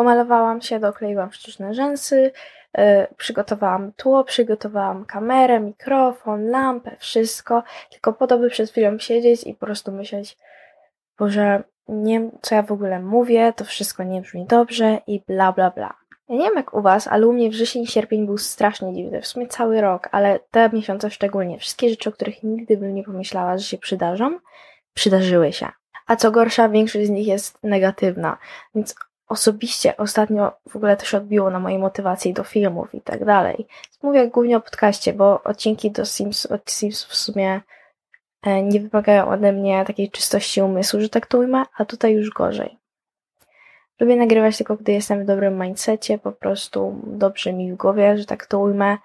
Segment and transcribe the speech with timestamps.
[0.00, 2.32] Pomalowałam się, dokleiłam sztuczne rzęsy,
[2.78, 2.84] yy,
[3.16, 9.54] przygotowałam tło, przygotowałam kamerę, mikrofon, lampę, wszystko, tylko po to, by przed chwilą siedzieć i
[9.54, 10.38] po prostu myśleć,
[11.18, 15.52] Boże, nie wiem, co ja w ogóle mówię, to wszystko nie brzmi dobrze i bla,
[15.52, 15.94] bla, bla.
[16.28, 19.22] Ja nie wiem jak u was, ale u mnie wrzesień sierpień był strasznie dziwny.
[19.22, 21.58] W sumie cały rok, ale te miesiące szczególnie.
[21.58, 24.38] Wszystkie rzeczy, o których nigdy bym nie pomyślała, że się przydarzą,
[24.94, 25.68] przydarzyły się.
[26.06, 28.38] A co gorsza, większość z nich jest negatywna.
[28.74, 28.94] Więc
[29.30, 33.66] osobiście ostatnio w ogóle to się odbiło na mojej motywacji do filmów i tak dalej.
[34.02, 37.60] Mówię głównie o podcaście, bo odcinki do Sims, od Sims w sumie
[38.42, 42.30] e, nie wymagają ode mnie takiej czystości umysłu, że tak to ujmę, a tutaj już
[42.30, 42.78] gorzej.
[44.00, 48.24] Lubię nagrywać tylko, gdy jestem w dobrym mindsetie, po prostu dobrze mi w głowie, że
[48.24, 48.98] tak to ujmę.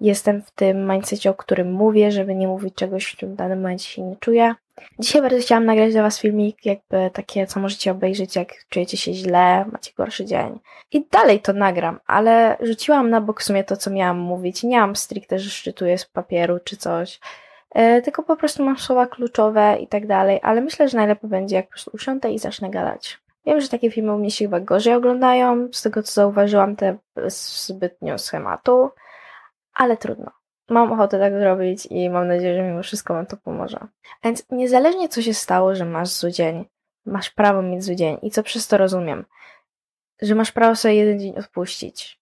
[0.00, 3.58] Jestem w tym mindsetie, o którym mówię, żeby nie mówić czegoś, w czym w danym
[3.58, 4.54] momencie się nie czuję.
[4.98, 9.12] Dzisiaj bardzo chciałam nagrać dla Was filmik, jakby takie, co możecie obejrzeć, jak czujecie się
[9.12, 10.58] źle, macie gorszy dzień.
[10.92, 14.62] I dalej to nagram, ale rzuciłam na bok w sumie to, co miałam mówić.
[14.62, 17.20] Nie mam stricte, że szczytuję z papieru czy coś,
[17.74, 21.56] yy, tylko po prostu mam słowa kluczowe i tak dalej, ale myślę, że najlepiej będzie,
[21.56, 23.18] jak po prostu usiądę i zacznę gadać.
[23.46, 26.96] Wiem, że takie filmy u mnie się chyba gorzej oglądają, z tego co zauważyłam, te
[27.26, 28.90] zbytnio schematu,
[29.74, 30.30] ale trudno.
[30.68, 33.78] Mam ochotę tak zrobić i mam nadzieję, że mimo wszystko wam to pomoże.
[34.24, 36.64] Więc niezależnie co się stało, że masz zły dzień,
[37.06, 39.24] masz prawo mieć zły dzień i co przez to rozumiem,
[40.22, 42.20] że masz prawo sobie jeden dzień odpuścić.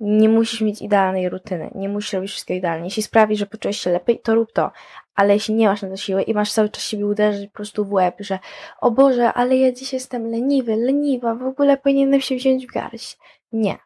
[0.00, 2.84] Nie musisz mieć idealnej rutyny, nie musisz robić wszystkiego idealnie.
[2.84, 4.70] Jeśli sprawi, że poczujesz się lepiej, to rób to.
[5.14, 7.84] Ale jeśli nie masz na to siły i masz cały czas siebie uderzyć po prostu
[7.84, 8.38] w łeb, że
[8.80, 13.18] o Boże, ale ja dziś jestem leniwy, leniwa, w ogóle powinienem się wziąć w garść.
[13.52, 13.78] Nie.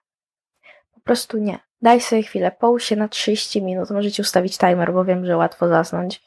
[0.95, 1.59] Po prostu nie.
[1.83, 3.91] Daj sobie chwilę, połóż się na 30 minut.
[3.91, 6.23] Możecie ustawić timer, bo wiem, że łatwo zasnąć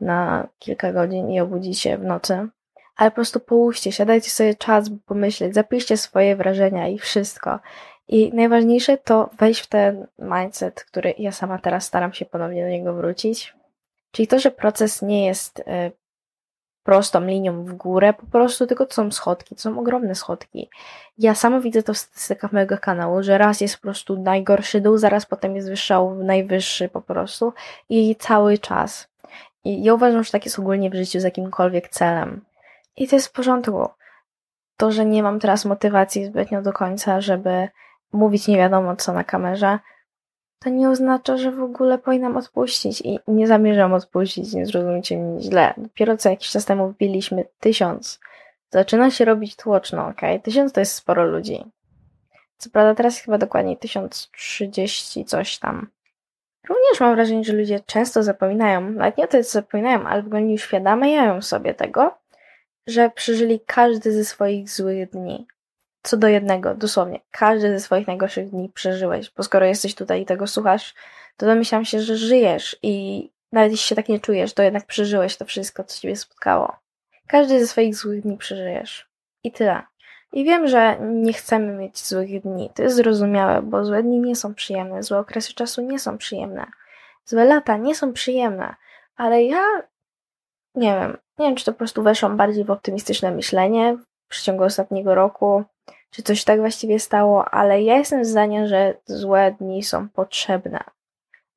[0.00, 2.48] na kilka godzin i obudzić się w nocy.
[2.96, 7.58] Ale po prostu połóżcie się, dajcie sobie czas, by pomyśleć, zapiszcie swoje wrażenia i wszystko.
[8.08, 12.68] I najważniejsze to wejść w ten mindset, który ja sama teraz staram się ponownie do
[12.68, 13.54] niego wrócić.
[14.12, 15.64] Czyli to, że proces nie jest y,
[16.88, 20.70] prostą linią w górę, po prostu tylko to są schodki, to są ogromne schodki.
[21.18, 24.98] Ja sama widzę to w statystykach mojego kanału, że raz jest po prostu najgorszy dół,
[24.98, 27.52] zaraz potem jest wyższał najwyższy po prostu
[27.88, 29.08] i cały czas.
[29.64, 32.40] I ja uważam, że tak jest ogólnie w życiu z jakimkolwiek celem.
[32.96, 33.88] I to jest w porządku.
[34.76, 37.68] To, że nie mam teraz motywacji zbytnio do końca, żeby
[38.12, 39.78] mówić nie wiadomo co na kamerze,
[40.58, 45.42] to nie oznacza, że w ogóle powinnam odpuścić i nie zamierzam odpuścić, nie zrozumcie mnie
[45.42, 45.74] źle.
[45.76, 48.20] Dopiero co jakiś czas temu wbiliśmy tysiąc.
[48.70, 50.20] Zaczyna się robić tłoczno, ok?
[50.42, 51.64] Tysiąc to jest sporo ludzi.
[52.58, 55.88] Co prawda teraz chyba dokładnie tysiąc trzydzieści coś tam.
[56.68, 60.42] Również mam wrażenie, że ludzie często zapominają, nawet nie to, co zapominają, ale w ogóle
[60.42, 62.18] nie uświadamiają sobie tego,
[62.86, 65.46] że przeżyli każdy ze swoich złych dni
[66.02, 67.20] co do jednego, dosłownie.
[67.30, 70.94] Każdy ze swoich najgorszych dni przeżyłeś, bo skoro jesteś tutaj i tego słuchasz,
[71.36, 75.36] to domyślam się, że żyjesz i nawet jeśli się tak nie czujesz, to jednak przeżyłeś
[75.36, 76.76] to wszystko, co ciebie spotkało.
[77.26, 79.08] Każdy ze swoich złych dni przeżyjesz.
[79.44, 79.82] I tyle.
[80.32, 82.70] I wiem, że nie chcemy mieć złych dni.
[82.74, 86.66] To jest zrozumiałe, bo złe dni nie są przyjemne, złe okresy czasu nie są przyjemne.
[87.24, 88.74] Złe lata nie są przyjemne,
[89.16, 89.62] ale ja
[90.74, 94.64] nie wiem, nie wiem, czy to po prostu weszłam bardziej w optymistyczne myślenie w przeciągu
[94.64, 95.64] ostatniego roku,
[96.10, 100.80] czy coś tak właściwie stało, ale ja jestem zdania, że złe dni są potrzebne.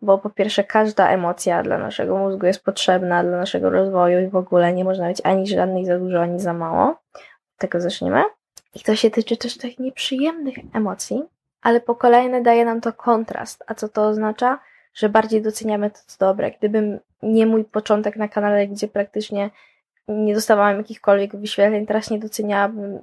[0.01, 4.35] Bo po pierwsze, każda emocja dla naszego mózgu jest potrzebna dla naszego rozwoju i w
[4.35, 6.95] ogóle nie można mieć ani żadnej za dużo, ani za mało.
[7.57, 8.23] Tego zaczniemy.
[8.75, 11.23] I to się tyczy też tych nieprzyjemnych emocji,
[11.62, 13.63] ale po kolejne daje nam to kontrast.
[13.68, 14.59] A co to oznacza?
[14.94, 16.51] Że bardziej doceniamy to, co dobre.
[16.51, 19.50] Gdybym nie mój początek na kanale, gdzie praktycznie
[20.07, 23.00] nie dostawałam jakichkolwiek wyświetleń, teraz nie doceniałabym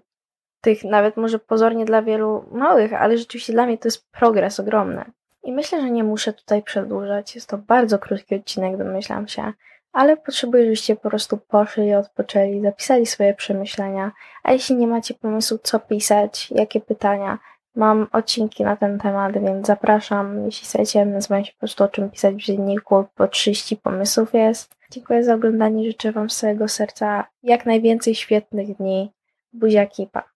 [0.60, 5.04] tych nawet może pozornie dla wielu małych, ale rzeczywiście dla mnie to jest progres ogromny.
[5.42, 7.34] I myślę, że nie muszę tutaj przedłużać.
[7.34, 9.52] Jest to bardzo krótki odcinek, domyślam się,
[9.92, 14.12] ale potrzebuję, żebyście po prostu poszli, odpoczęli, zapisali swoje przemyślenia.
[14.42, 17.38] A jeśli nie macie pomysłu, co pisać, jakie pytania,
[17.76, 20.44] mam odcinki na ten temat, więc zapraszam.
[20.44, 24.76] Jeśli chcecie, nazywam się po prostu o czym pisać w dzienniku, po 30 pomysłów jest.
[24.90, 29.12] Dziękuję za oglądanie, życzę Wam z całego serca jak najwięcej świetnych dni.
[29.52, 30.28] Buziaki, pa!